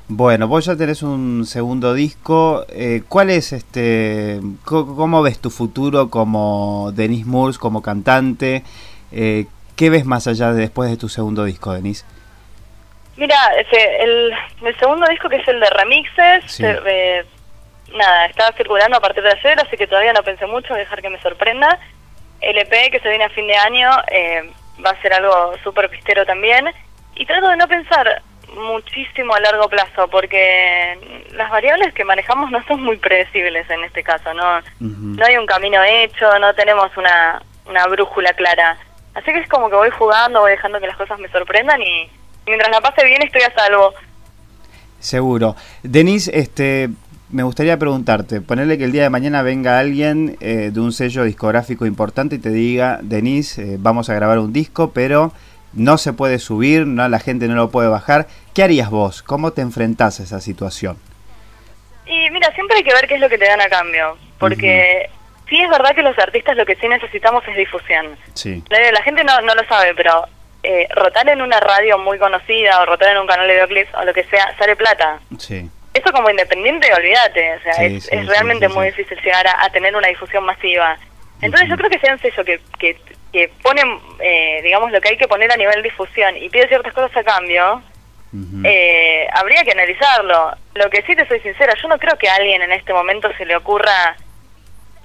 Bueno, 0.09 0.47
vos 0.47 0.63
ya 0.65 0.75
tenés 0.77 1.01
un 1.03 1.45
segundo 1.45 1.93
disco. 1.93 2.65
eh, 2.69 3.01
¿Cuál 3.09 3.29
es 3.29 3.51
este? 3.51 4.39
¿Cómo 4.63 5.21
ves 5.21 5.39
tu 5.39 5.49
futuro 5.49 6.09
como 6.09 6.91
Denis 6.93 7.25
Murs, 7.25 7.57
como 7.57 7.81
cantante? 7.81 8.63
Eh, 9.11 9.47
¿Qué 9.75 9.89
ves 9.89 10.05
más 10.05 10.27
allá 10.27 10.53
de 10.53 10.61
después 10.61 10.89
de 10.89 10.97
tu 10.97 11.09
segundo 11.09 11.43
disco, 11.45 11.73
Denis? 11.73 12.05
Mira, 13.17 13.35
ese, 13.57 14.03
el, 14.03 14.31
el 14.63 14.77
segundo 14.79 15.07
disco 15.07 15.27
que 15.29 15.37
es 15.37 15.47
el 15.47 15.59
de 15.59 15.69
remixes, 15.71 16.43
Sí. 16.51 16.63
se- 16.63 16.79
eh, 16.85 17.25
nada, 17.93 18.25
estaba 18.27 18.51
circulando 18.55 18.97
a 18.97 19.01
partir 19.01 19.23
de 19.23 19.31
ayer, 19.31 19.59
así 19.59 19.75
que 19.75 19.87
todavía 19.87 20.13
no 20.13 20.23
pensé 20.23 20.45
mucho, 20.45 20.69
voy 20.69 20.77
a 20.77 20.83
dejar 20.83 21.01
que 21.01 21.09
me 21.09 21.19
sorprenda. 21.21 21.79
El 22.41 22.57
EP 22.59 22.91
que 22.91 22.99
se 22.99 23.09
viene 23.09 23.23
a 23.23 23.29
fin 23.29 23.47
de 23.47 23.55
año 23.57 23.89
eh, 24.11 24.49
va 24.85 24.91
a 24.91 25.01
ser 25.01 25.13
algo 25.13 25.53
súper 25.63 25.89
pistero 25.89 26.25
también. 26.25 26.69
Y 27.15 27.25
trato 27.25 27.49
de 27.49 27.57
no 27.57 27.67
pensar 27.67 28.21
muchísimo 28.53 29.33
a 29.33 29.39
largo 29.39 29.67
plazo, 29.67 30.07
porque 30.09 31.25
las 31.31 31.49
variables 31.49 31.93
que 31.93 32.03
manejamos 32.05 32.51
no 32.51 32.63
son 32.67 32.83
muy 32.83 32.97
predecibles 32.97 33.67
en 33.69 33.83
este 33.83 34.03
caso, 34.03 34.33
no, 34.33 34.61
no 34.79 35.25
hay 35.25 35.37
un 35.37 35.45
camino 35.47 35.83
hecho, 35.83 36.37
no 36.39 36.53
tenemos 36.53 36.95
una, 36.97 37.41
una 37.65 37.85
brújula 37.87 38.33
clara. 38.33 38.77
Así 39.15 39.31
que 39.33 39.39
es 39.39 39.49
como 39.49 39.69
que 39.69 39.75
voy 39.75 39.89
jugando, 39.89 40.41
voy 40.41 40.51
dejando 40.51 40.79
que 40.79 40.87
las 40.87 40.97
cosas 40.97 41.17
me 41.19 41.27
sorprendan 41.29 41.81
y 41.81 42.09
mientras 42.47 42.71
la 42.71 42.81
pase 42.81 43.05
bien 43.05 43.21
estoy 43.21 43.41
a 43.41 43.53
salvo. 43.53 43.93
Seguro. 44.99 45.55
Denise, 45.83 46.31
este, 46.33 46.89
me 47.29 47.43
gustaría 47.43 47.77
preguntarte, 47.77 48.41
ponerle 48.41 48.77
que 48.77 48.85
el 48.85 48.91
día 48.91 49.03
de 49.03 49.09
mañana 49.09 49.41
venga 49.41 49.79
alguien 49.79 50.37
eh, 50.39 50.71
de 50.73 50.79
un 50.79 50.91
sello 50.91 51.23
discográfico 51.23 51.85
importante 51.85 52.35
y 52.35 52.39
te 52.39 52.49
diga, 52.49 52.99
Denise, 53.01 53.61
eh, 53.61 53.75
vamos 53.79 54.09
a 54.09 54.13
grabar 54.13 54.39
un 54.39 54.53
disco, 54.53 54.91
pero 54.93 55.33
no 55.73 55.97
se 55.97 56.13
puede 56.13 56.39
subir, 56.39 56.87
no 56.87 57.07
la 57.09 57.19
gente 57.19 57.47
no 57.47 57.55
lo 57.55 57.69
puede 57.69 57.89
bajar. 57.89 58.27
¿Qué 58.53 58.63
harías 58.63 58.89
vos? 58.89 59.21
¿Cómo 59.21 59.51
te 59.51 59.61
enfrentás 59.61 60.19
a 60.19 60.23
esa 60.23 60.41
situación? 60.41 60.97
Y 62.05 62.29
mira, 62.31 62.51
siempre 62.53 62.77
hay 62.77 62.83
que 62.83 62.93
ver 62.93 63.07
qué 63.07 63.15
es 63.15 63.21
lo 63.21 63.29
que 63.29 63.37
te 63.37 63.45
dan 63.45 63.61
a 63.61 63.67
cambio, 63.67 64.17
porque 64.39 65.09
sí 65.49 65.61
es 65.61 65.69
verdad 65.69 65.93
que 65.93 66.01
los 66.01 66.17
artistas 66.17 66.55
lo 66.55 66.65
que 66.65 66.75
sí 66.75 66.87
necesitamos 66.87 67.43
es 67.47 67.57
difusión. 67.57 68.17
Sí. 68.33 68.63
La, 68.69 69.01
gente 69.03 69.23
no, 69.23 69.41
no 69.41 69.53
lo 69.53 69.63
sabe, 69.67 69.93
pero 69.95 70.25
eh, 70.63 70.87
rotar 70.95 71.29
en 71.29 71.41
una 71.41 71.59
radio 71.59 71.97
muy 71.97 72.17
conocida 72.17 72.81
o 72.81 72.85
rotar 72.85 73.09
en 73.11 73.19
un 73.19 73.27
canal 73.27 73.47
de 73.47 73.53
videoclips 73.53 73.93
o 73.95 74.03
lo 74.03 74.13
que 74.13 74.23
sea, 74.25 74.55
sale 74.57 74.75
plata. 74.75 75.19
Sí 75.37 75.69
eso 75.97 76.11
como 76.11 76.29
independiente, 76.29 76.93
olvídate, 76.93 77.55
o 77.55 77.61
sea, 77.61 77.85
es, 77.85 78.27
realmente 78.27 78.67
muy 78.69 78.87
difícil 78.87 79.19
llegar 79.21 79.45
a, 79.47 79.69
tener 79.69 79.95
una 79.95 80.07
difusión 80.07 80.43
masiva. 80.43 80.97
Entonces 81.41 81.69
yo 81.69 81.77
creo 81.77 81.89
que 81.89 81.99
sea 81.99 82.13
un 82.13 82.19
sello 82.19 82.43
que, 82.43 82.59
que, 82.79 82.97
que 83.31 83.51
pone, 83.61 83.81
eh, 84.19 84.61
digamos, 84.63 84.91
lo 84.91 85.01
que 85.01 85.09
hay 85.09 85.17
que 85.17 85.27
poner 85.27 85.51
a 85.51 85.57
nivel 85.57 85.83
difusión 85.83 86.35
y 86.37 86.49
pide 86.49 86.67
ciertas 86.67 86.93
cosas 86.93 87.15
a 87.15 87.23
cambio, 87.23 87.81
eh, 88.63 89.27
habría 89.33 89.63
que 89.63 89.71
analizarlo. 89.71 90.51
Lo 90.75 90.89
que 90.89 91.01
sí 91.03 91.15
te 91.15 91.27
soy 91.27 91.39
sincera, 91.39 91.73
yo 91.81 91.87
no 91.87 91.97
creo 91.97 92.17
que 92.17 92.29
a 92.29 92.35
alguien 92.35 92.61
en 92.61 92.71
este 92.71 92.93
momento 92.93 93.29
se 93.37 93.45
le 93.45 93.55
ocurra 93.55 94.15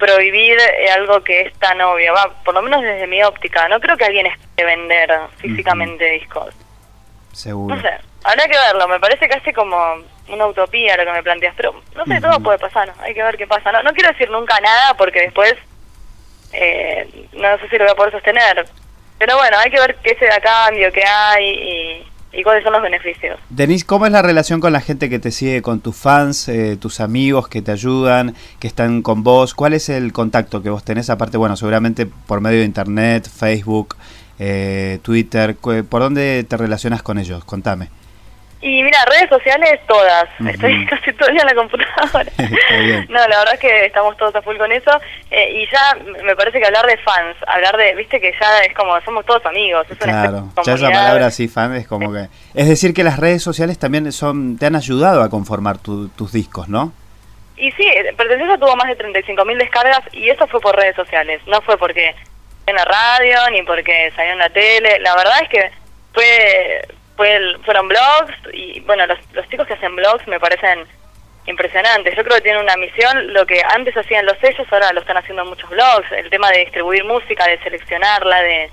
prohibir 0.03 0.57
eh, 0.59 0.91
algo 0.91 1.23
que 1.23 1.41
es 1.41 1.53
tan 1.59 1.79
obvio, 1.81 2.13
va, 2.13 2.29
por 2.43 2.53
lo 2.53 2.61
menos 2.61 2.81
desde 2.81 3.07
mi 3.07 3.23
óptica, 3.23 3.69
no 3.69 3.79
creo 3.79 3.95
que 3.95 4.05
alguien 4.05 4.25
esté 4.25 4.65
vender 4.65 5.09
físicamente 5.37 6.03
discos. 6.05 6.53
Seguro. 7.31 7.75
No 7.75 7.81
sé, 7.81 7.89
habrá 8.23 8.47
que 8.47 8.57
verlo, 8.57 8.87
me 8.89 8.99
parece 8.99 9.29
casi 9.29 9.53
como 9.53 9.77
una 10.27 10.47
utopía 10.47 10.97
lo 10.97 11.05
que 11.05 11.11
me 11.11 11.23
planteas, 11.23 11.53
pero 11.55 11.81
no 11.95 12.05
sé, 12.05 12.19
todo 12.19 12.39
puede 12.41 12.59
pasar, 12.59 12.93
hay 13.01 13.13
que 13.13 13.23
ver 13.23 13.37
qué 13.37 13.47
pasa. 13.47 13.71
No, 13.71 13.81
no 13.81 13.93
quiero 13.93 14.09
decir 14.09 14.29
nunca 14.29 14.59
nada 14.59 14.93
porque 14.97 15.21
después 15.21 15.55
eh, 16.51 17.27
no 17.33 17.57
sé 17.59 17.69
si 17.69 17.77
lo 17.77 17.85
voy 17.85 17.93
a 17.93 17.95
poder 17.95 18.11
sostener, 18.11 18.65
pero 19.17 19.37
bueno, 19.37 19.57
hay 19.57 19.71
que 19.71 19.79
ver 19.79 19.95
qué 20.03 20.15
se 20.15 20.25
da 20.25 20.41
cambio, 20.41 20.91
qué 20.91 21.03
hay 21.05 21.45
y, 21.45 22.07
cuáles 22.41 22.63
son 22.63 22.73
los 22.73 22.81
beneficios. 22.81 23.39
Denise, 23.49 23.85
¿cómo 23.85 24.07
es 24.07 24.11
la 24.11 24.23
relación 24.23 24.59
con 24.59 24.73
la 24.73 24.81
gente 24.81 25.09
que 25.09 25.19
te 25.19 25.29
sigue, 25.29 25.61
con 25.61 25.81
tus 25.81 25.95
fans, 25.95 26.47
eh, 26.47 26.77
tus 26.77 26.99
amigos 26.99 27.47
que 27.47 27.61
te 27.61 27.71
ayudan, 27.71 28.33
que 28.59 28.67
están 28.67 29.03
con 29.03 29.23
vos? 29.23 29.53
¿Cuál 29.53 29.73
es 29.73 29.89
el 29.89 30.13
contacto 30.13 30.63
que 30.63 30.71
vos 30.71 30.83
tenés? 30.83 31.09
Aparte, 31.11 31.37
bueno, 31.37 31.55
seguramente 31.55 32.07
por 32.07 32.41
medio 32.41 32.59
de 32.59 32.65
internet, 32.65 33.29
Facebook, 33.29 33.95
eh, 34.39 34.99
Twitter, 35.03 35.55
¿por 35.55 36.01
dónde 36.01 36.43
te 36.47 36.57
relacionas 36.57 37.03
con 37.03 37.19
ellos? 37.19 37.43
Contame. 37.43 37.89
Y 38.63 38.81
mira, 38.81 38.97
redes 39.05 39.27
sociales 39.27 39.81
todas. 39.85 40.23
Estoy 40.47 40.85
casi 40.89 41.11
todo 41.13 41.27
el 41.27 41.35
día 41.35 41.41
en 41.41 41.47
la 41.47 41.55
computadora. 41.55 42.31
no, 43.09 43.19
la 43.27 43.37
verdad 43.39 43.53
es 43.55 43.59
que 43.59 43.85
estamos 43.85 44.15
todos 44.15 44.33
a 44.35 44.41
full 44.41 44.55
con 44.55 44.71
eso. 44.71 44.89
Eh, 45.29 45.51
y 45.51 45.67
ya 45.69 45.97
me 46.23 46.33
parece 46.37 46.61
que 46.61 46.65
hablar 46.65 46.85
de 46.85 46.97
fans, 46.99 47.35
hablar 47.45 47.75
de, 47.75 47.93
viste 47.95 48.21
que 48.21 48.31
ya 48.39 48.59
es 48.61 48.73
como, 48.73 48.99
somos 49.01 49.25
todos 49.25 49.45
amigos. 49.45 49.85
Es 49.89 49.97
claro, 49.97 50.47
ya 50.65 50.75
esa 50.75 50.91
palabra 50.91 51.25
así, 51.25 51.49
fan, 51.49 51.75
es 51.75 51.87
como 51.87 52.13
que... 52.13 52.27
Es 52.53 52.69
decir, 52.69 52.93
que 52.93 53.03
las 53.03 53.19
redes 53.19 53.43
sociales 53.43 53.77
también 53.77 54.09
son 54.13 54.57
te 54.57 54.65
han 54.65 54.77
ayudado 54.77 55.23
a 55.23 55.29
conformar 55.29 55.77
tus 55.79 56.31
discos, 56.31 56.69
¿no? 56.69 56.93
Y 57.57 57.69
sí, 57.73 57.85
Pretenciosa 58.15 58.57
tuvo 58.57 58.77
más 58.77 58.87
de 58.87 58.97
35.000 58.97 59.57
descargas 59.57 60.01
y 60.13 60.29
eso 60.29 60.47
fue 60.47 60.61
por 60.61 60.73
redes 60.73 60.95
sociales. 60.95 61.41
No 61.47 61.61
fue 61.61 61.77
porque 61.77 62.15
en 62.65 62.75
la 62.75 62.85
radio 62.85 63.37
ni 63.51 63.61
porque 63.63 64.11
salió 64.15 64.31
en 64.31 64.39
la 64.39 64.49
tele. 64.49 64.99
La 64.99 65.15
verdad 65.15 65.35
es 65.41 65.49
que 65.49 65.71
fue 66.13 66.87
fue 67.15 67.39
fueron 67.63 67.87
blogs 67.87 68.33
y 68.53 68.79
bueno, 68.81 69.05
los, 69.07 69.19
los 69.33 69.47
chicos 69.49 69.67
que 69.67 69.73
hacen 69.73 69.95
blogs 69.95 70.27
me 70.27 70.39
parecen 70.39 70.85
impresionantes. 71.45 72.15
Yo 72.15 72.23
creo 72.23 72.37
que 72.37 72.43
tienen 72.43 72.63
una 72.63 72.77
misión, 72.77 73.33
lo 73.33 73.45
que 73.45 73.61
antes 73.75 73.95
hacían 73.95 74.25
los 74.25 74.37
sellos, 74.39 74.67
ahora 74.71 74.93
lo 74.93 75.01
están 75.01 75.17
haciendo 75.17 75.45
muchos 75.45 75.69
blogs, 75.69 76.11
el 76.11 76.29
tema 76.29 76.49
de 76.51 76.59
distribuir 76.59 77.03
música, 77.03 77.47
de 77.47 77.59
seleccionarla, 77.59 78.41
de, 78.41 78.69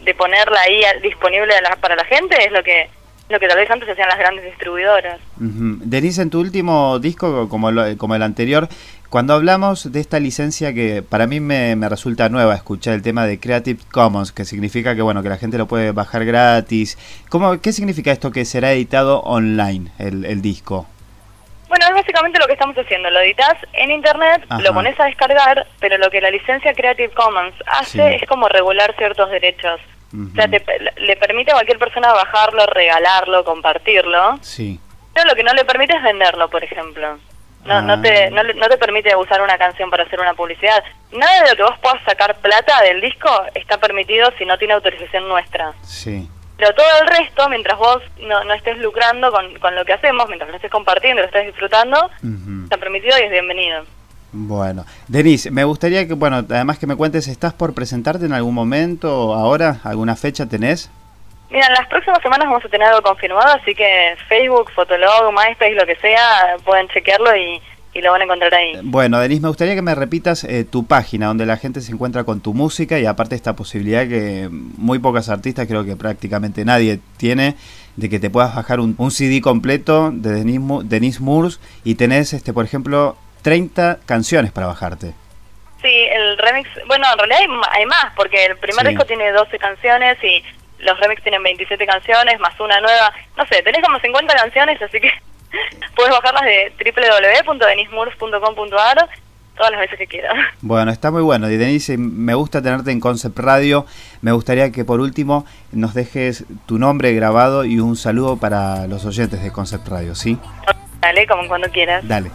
de, 0.00 0.14
ponerla 0.14 0.60
ahí 0.60 0.82
disponible 1.02 1.54
para 1.80 1.96
la 1.96 2.04
gente, 2.04 2.36
es 2.44 2.52
lo 2.52 2.62
que 2.62 2.88
lo 3.26 3.40
que 3.40 3.48
tal 3.48 3.56
vez 3.56 3.70
antes 3.70 3.88
hacían 3.88 4.08
las 4.08 4.18
grandes 4.18 4.44
distribuidoras. 4.44 5.18
Denise, 5.36 6.20
en 6.20 6.28
tu 6.28 6.40
último 6.40 6.98
disco, 6.98 7.48
como, 7.48 7.70
como 7.96 8.14
el 8.14 8.22
anterior, 8.22 8.68
cuando 9.14 9.34
hablamos 9.34 9.92
de 9.92 10.00
esta 10.00 10.18
licencia 10.18 10.74
que 10.74 11.04
para 11.08 11.28
mí 11.28 11.38
me, 11.38 11.76
resulta 11.88 12.28
nueva 12.30 12.56
escuchar 12.56 12.94
el 12.94 13.02
tema 13.02 13.26
de 13.26 13.38
Creative 13.38 13.80
Commons, 13.92 14.32
que 14.32 14.44
significa 14.44 14.96
que 14.96 15.02
bueno 15.02 15.22
que 15.22 15.28
la 15.28 15.36
gente 15.36 15.56
lo 15.56 15.68
puede 15.68 15.92
bajar 15.92 16.24
gratis. 16.24 16.98
¿Cómo, 17.28 17.60
¿Qué 17.60 17.72
significa 17.72 18.10
esto 18.10 18.32
que 18.32 18.44
será 18.44 18.72
editado 18.72 19.20
online 19.20 19.92
el, 20.00 20.42
disco? 20.42 20.88
Bueno, 21.68 21.86
es 21.86 21.94
básicamente 21.94 22.40
lo 22.40 22.46
que 22.46 22.54
estamos 22.54 22.76
haciendo. 22.76 23.08
Lo 23.08 23.20
editas 23.20 23.54
en 23.74 23.92
internet, 23.92 24.46
lo 24.58 24.74
pones 24.74 24.98
a 24.98 25.04
descargar, 25.04 25.64
pero 25.78 25.96
lo 25.98 26.10
que 26.10 26.20
la 26.20 26.32
licencia 26.32 26.74
Creative 26.74 27.14
Commons 27.14 27.54
hace 27.68 28.16
es 28.16 28.26
como 28.26 28.48
regular 28.48 28.96
ciertos 28.98 29.30
derechos. 29.30 29.80
O 30.12 30.34
sea, 30.34 30.48
le 30.48 31.16
permite 31.18 31.52
a 31.52 31.54
cualquier 31.54 31.78
persona 31.78 32.12
bajarlo, 32.12 32.66
regalarlo, 32.66 33.44
compartirlo. 33.44 34.40
Sí. 34.40 34.80
Pero 35.14 35.28
lo 35.28 35.36
que 35.36 35.44
no 35.44 35.54
le 35.54 35.64
permite 35.64 35.94
es 35.94 36.02
venderlo, 36.02 36.50
por 36.50 36.64
ejemplo. 36.64 37.16
No, 37.64 37.80
no, 37.80 38.00
te, 38.00 38.30
no, 38.30 38.42
no, 38.42 38.68
te 38.68 38.76
permite 38.76 39.14
usar 39.16 39.40
una 39.40 39.56
canción 39.56 39.90
para 39.90 40.04
hacer 40.04 40.20
una 40.20 40.34
publicidad. 40.34 40.82
Nada 41.12 41.42
de 41.42 41.50
lo 41.50 41.56
que 41.56 41.62
vos 41.62 41.78
puedas 41.80 42.02
sacar 42.04 42.36
plata 42.36 42.82
del 42.82 43.00
disco 43.00 43.28
está 43.54 43.78
permitido 43.78 44.30
si 44.38 44.44
no 44.44 44.58
tiene 44.58 44.74
autorización 44.74 45.26
nuestra. 45.28 45.72
Sí. 45.82 46.28
Pero 46.56 46.74
todo 46.74 46.86
el 47.02 47.08
resto, 47.08 47.48
mientras 47.48 47.78
vos 47.78 48.02
no, 48.20 48.44
no 48.44 48.54
estés 48.54 48.78
lucrando 48.78 49.30
con, 49.32 49.58
con 49.58 49.74
lo 49.74 49.84
que 49.84 49.92
hacemos, 49.92 50.26
mientras 50.28 50.50
lo 50.50 50.56
estés 50.56 50.70
compartiendo, 50.70 51.22
lo 51.22 51.26
estés 51.26 51.46
disfrutando, 51.46 52.10
está 52.64 52.76
permitido 52.76 53.18
y 53.18 53.22
es 53.22 53.30
bienvenido. 53.30 53.84
Bueno, 54.36 54.84
Denise, 55.08 55.50
me 55.50 55.64
gustaría 55.64 56.06
que, 56.06 56.14
bueno, 56.14 56.38
además 56.38 56.78
que 56.78 56.86
me 56.86 56.96
cuentes, 56.96 57.28
¿estás 57.28 57.54
por 57.54 57.72
presentarte 57.72 58.26
en 58.26 58.32
algún 58.32 58.54
momento 58.54 59.32
ahora? 59.32 59.80
¿Alguna 59.84 60.16
fecha 60.16 60.46
tenés? 60.46 60.90
Mira, 61.54 61.68
en 61.68 61.74
las 61.74 61.86
próximas 61.86 62.20
semanas 62.20 62.48
vamos 62.48 62.64
a 62.64 62.68
tener 62.68 62.88
algo 62.88 63.00
confirmado, 63.00 63.54
así 63.54 63.76
que 63.76 64.16
Facebook, 64.28 64.72
Fotolog, 64.72 65.32
MySpace, 65.32 65.74
lo 65.74 65.86
que 65.86 65.94
sea, 65.94 66.56
pueden 66.64 66.88
chequearlo 66.88 67.30
y, 67.36 67.62
lo 68.02 68.10
van 68.10 68.22
a 68.22 68.24
encontrar 68.24 68.52
ahí. 68.52 68.72
Bueno, 68.82 69.20
Denise, 69.20 69.40
me 69.40 69.46
gustaría 69.46 69.76
que 69.76 69.80
me 69.80 69.94
repitas 69.94 70.42
eh, 70.42 70.64
tu 70.64 70.84
página 70.84 71.28
donde 71.28 71.46
la 71.46 71.56
gente 71.56 71.80
se 71.80 71.92
encuentra 71.92 72.24
con 72.24 72.40
tu 72.40 72.54
música 72.54 72.98
y 72.98 73.06
aparte 73.06 73.36
esta 73.36 73.54
posibilidad 73.54 74.08
que 74.08 74.48
muy 74.50 74.98
pocas 74.98 75.28
artistas, 75.28 75.68
creo 75.68 75.84
que 75.84 75.94
prácticamente 75.94 76.64
nadie 76.64 76.98
tiene, 77.18 77.54
de 77.94 78.10
que 78.10 78.18
te 78.18 78.30
puedas 78.30 78.52
bajar 78.56 78.80
un, 78.80 78.96
CD 79.12 79.40
completo 79.40 80.10
de 80.12 80.32
Denise, 80.32 80.60
Denise 80.82 81.20
Moores 81.20 81.60
y 81.84 81.94
tenés, 81.94 82.32
este, 82.32 82.52
por 82.52 82.64
ejemplo, 82.64 83.16
30 83.42 84.00
canciones 84.06 84.50
para 84.50 84.66
bajarte. 84.66 85.14
Sí, 85.80 86.06
el 86.10 86.36
remix, 86.36 86.68
bueno, 86.88 87.06
en 87.12 87.18
realidad 87.18 87.38
hay, 87.70 87.86
más, 87.86 88.06
porque 88.16 88.44
el 88.44 88.56
primer 88.56 88.88
disco 88.88 89.04
tiene 89.04 89.30
12 89.30 89.56
canciones 89.60 90.18
y 90.24 90.42
los 90.84 90.98
remix 91.00 91.22
tienen 91.22 91.42
27 91.42 91.86
canciones, 91.86 92.38
más 92.40 92.58
una 92.60 92.80
nueva. 92.80 93.12
No 93.36 93.44
sé, 93.46 93.62
tenés 93.62 93.82
como 93.82 93.98
50 93.98 94.34
canciones, 94.34 94.80
así 94.80 95.00
que 95.00 95.10
puedes 95.96 96.12
bajarlas 96.12 96.44
de 96.44 96.72
www.denismurs.com.ar 96.78 99.08
todas 99.56 99.70
las 99.70 99.80
veces 99.80 99.98
que 99.98 100.06
quieras. 100.06 100.34
Bueno, 100.60 100.90
está 100.90 101.10
muy 101.10 101.22
bueno. 101.22 101.50
Y 101.50 101.56
Denise, 101.56 101.96
me 101.96 102.34
gusta 102.34 102.62
tenerte 102.62 102.90
en 102.90 103.00
Concept 103.00 103.38
Radio. 103.38 103.86
Me 104.20 104.32
gustaría 104.32 104.70
que 104.72 104.84
por 104.84 105.00
último 105.00 105.46
nos 105.72 105.94
dejes 105.94 106.44
tu 106.66 106.78
nombre 106.78 107.12
grabado 107.12 107.64
y 107.64 107.78
un 107.78 107.96
saludo 107.96 108.36
para 108.36 108.86
los 108.86 109.04
oyentes 109.04 109.42
de 109.42 109.52
Concept 109.52 109.86
Radio, 109.88 110.14
¿sí? 110.14 110.38
Dale, 111.00 111.26
como 111.26 111.46
cuando 111.48 111.68
quieras. 111.68 112.06
Dale. 112.06 112.30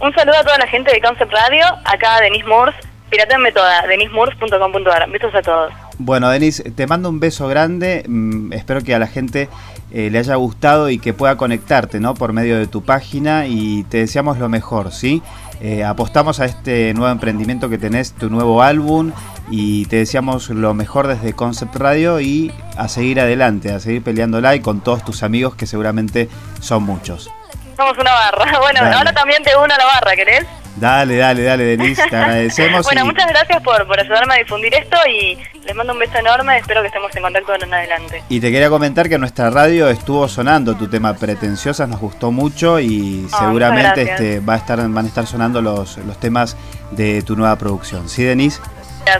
Un 0.00 0.14
saludo 0.14 0.36
a 0.36 0.44
toda 0.44 0.58
la 0.58 0.66
gente 0.66 0.92
de 0.92 1.00
Concept 1.00 1.32
Radio, 1.32 1.64
acá 1.84 2.20
Denise 2.20 2.46
Moores. 2.46 2.74
Piratenme 3.10 3.52
toda, 3.52 3.86
denismoores.com.ar. 3.86 5.10
Besos 5.10 5.34
a 5.34 5.42
todos. 5.42 5.72
Bueno, 6.04 6.30
Denis, 6.30 6.64
te 6.74 6.88
mando 6.88 7.08
un 7.08 7.20
beso 7.20 7.46
grande. 7.46 8.04
Mm, 8.08 8.52
espero 8.52 8.80
que 8.82 8.92
a 8.92 8.98
la 8.98 9.06
gente 9.06 9.48
eh, 9.92 10.10
le 10.10 10.18
haya 10.18 10.34
gustado 10.34 10.90
y 10.90 10.98
que 10.98 11.14
pueda 11.14 11.36
conectarte 11.36 12.00
¿no? 12.00 12.14
por 12.14 12.32
medio 12.32 12.58
de 12.58 12.66
tu 12.66 12.82
página 12.82 13.46
y 13.46 13.84
te 13.84 13.98
deseamos 13.98 14.38
lo 14.38 14.48
mejor, 14.48 14.92
¿sí? 14.92 15.22
Eh, 15.60 15.84
apostamos 15.84 16.40
a 16.40 16.46
este 16.46 16.92
nuevo 16.92 17.12
emprendimiento 17.12 17.68
que 17.68 17.78
tenés, 17.78 18.14
tu 18.14 18.30
nuevo 18.30 18.64
álbum 18.64 19.12
y 19.48 19.86
te 19.86 19.96
deseamos 19.96 20.50
lo 20.50 20.74
mejor 20.74 21.06
desde 21.06 21.34
Concept 21.34 21.76
Radio 21.76 22.20
y 22.20 22.52
a 22.76 22.88
seguir 22.88 23.20
adelante, 23.20 23.70
a 23.70 23.78
seguir 23.78 24.02
peleándola 24.02 24.56
y 24.56 24.60
con 24.60 24.80
todos 24.80 25.04
tus 25.04 25.22
amigos 25.22 25.54
que 25.54 25.66
seguramente 25.66 26.28
son 26.60 26.82
muchos. 26.82 27.30
Somos 27.76 27.96
una 27.96 28.10
barra. 28.10 28.58
Bueno, 28.60 28.80
ahora 28.92 29.12
también 29.12 29.44
te 29.44 29.56
uno 29.56 29.72
a 29.72 29.78
la 29.78 29.84
barra, 29.84 30.16
¿querés? 30.16 30.46
Dale, 30.76 31.16
dale, 31.16 31.42
dale, 31.42 31.64
Denise, 31.64 32.02
te 32.08 32.16
agradecemos. 32.16 32.84
bueno, 32.84 33.02
y- 33.02 33.04
muchas 33.04 33.26
gracias 33.28 33.62
por, 33.62 33.86
por 33.86 34.00
ayudarme 34.00 34.34
a 34.34 34.38
difundir 34.38 34.74
esto 34.74 34.96
y 35.08 35.38
les 35.64 35.74
mando 35.76 35.92
un 35.92 35.98
beso 35.98 36.16
enorme. 36.18 36.58
Espero 36.58 36.80
que 36.80 36.86
estemos 36.88 37.14
en 37.14 37.22
contacto 37.22 37.54
en 37.62 37.74
adelante. 37.74 38.22
Y 38.28 38.40
te 38.40 38.50
quería 38.50 38.70
comentar 38.70 39.08
que 39.08 39.14
en 39.16 39.20
nuestra 39.20 39.50
radio 39.50 39.88
estuvo 39.90 40.26
sonando 40.28 40.74
tu 40.76 40.88
tema 40.88 41.14
Pretenciosas, 41.14 41.88
nos 41.88 42.00
gustó 42.00 42.30
mucho 42.32 42.80
y 42.80 43.26
seguramente 43.38 44.02
este, 44.02 44.40
va 44.40 44.54
a 44.54 44.56
estar, 44.56 44.78
van 44.78 45.04
a 45.04 45.08
estar 45.08 45.26
sonando 45.26 45.60
los, 45.60 45.98
los 45.98 46.18
temas 46.18 46.56
de 46.90 47.22
tu 47.22 47.36
nueva 47.36 47.56
producción. 47.56 48.08
¿Sí, 48.08 48.24
Denise? 48.24 48.60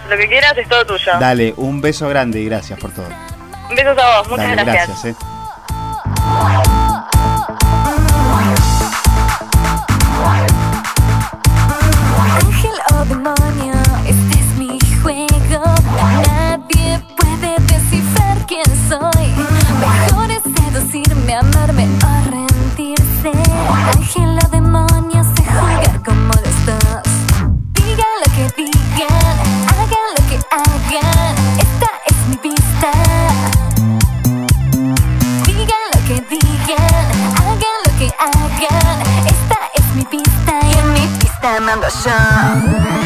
Lo 0.09 0.17
que 0.17 0.29
quieras 0.29 0.57
es 0.57 0.69
todo 0.69 0.87
tuyo. 0.87 1.13
Dale, 1.21 1.55
un 1.57 1.81
beso 1.81 2.09
grande 2.09 2.41
y 2.41 2.47
gracias 2.47 2.79
por 2.79 2.93
todo. 2.93 3.09
Besos 3.71 3.99
a 3.99 4.19
vos, 4.19 4.29
muchas 4.31 4.49
Dale, 4.57 4.65
gracias. 4.65 4.89
gracias. 4.89 5.05
eh. 5.17 5.27
En 41.45 41.65
mi 41.65 41.73
pista 41.81 42.15
mando 42.61 43.02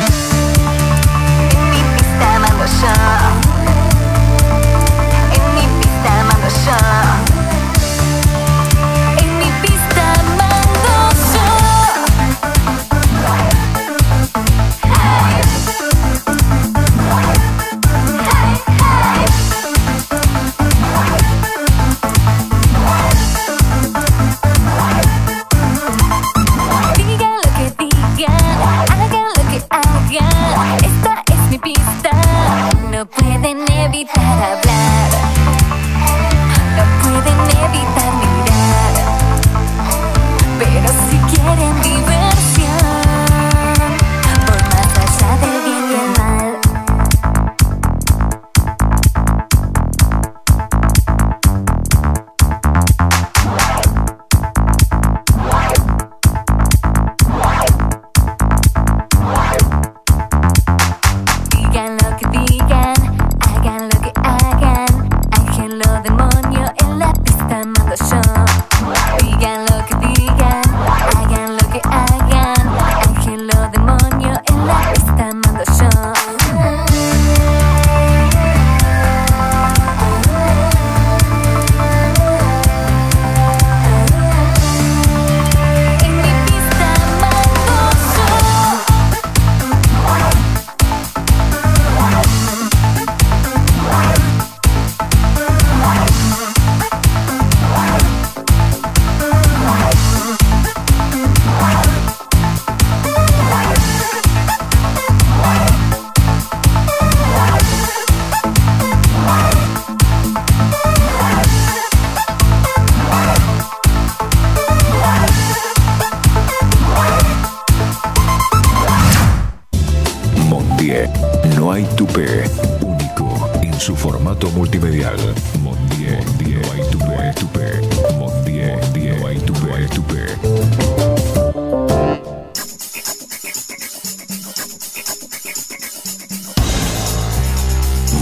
No 121.56 121.72
hay 121.72 121.84
tupé, 121.96 122.44
único 122.80 123.50
en 123.60 123.74
su 123.80 123.96
formato 123.96 124.48
multimedial. 124.50 125.16
Mondier, 125.60 126.24
no 126.38 126.72
hay 126.72 126.90
tupé, 126.90 127.32
tupé. 127.34 128.14
Mondier, 128.16 128.78
no 128.94 129.26
hay 129.26 129.38
tupé, 129.40 129.88
tupé. 129.88 130.26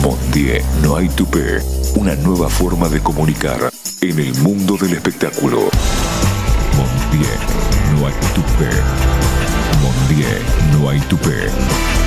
Mondier, 0.03 0.65
no 0.83 0.97
hay 0.97 1.09
tupé, 1.11 1.59
una 1.97 2.15
nueva 2.15 2.49
forma 2.49 2.89
de 2.89 3.01
comunicar 3.01 3.71
en 4.01 4.19
el 4.19 4.35
mundo 4.37 4.79
del 4.81 4.95
espectáculo. 4.95 5.69
Mondier, 6.79 7.39
no 7.93 8.07
hay 8.07 8.15
tupé. 8.35 8.71
Mondier, 9.83 10.41
no 10.73 10.89
hay 10.89 11.01
tupé. 11.01 12.04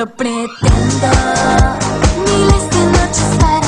Yo 0.00 0.06
pretendo. 0.06 1.10
Miles 2.24 2.70
de 2.70 2.84
noches 2.86 3.36
para 3.38 3.59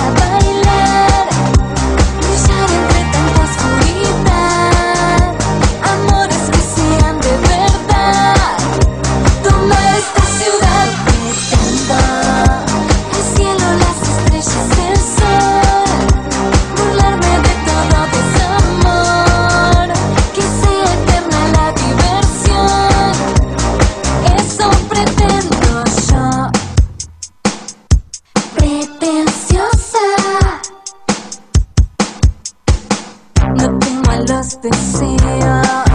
malos 34.13 34.61
deseos. 34.61 35.92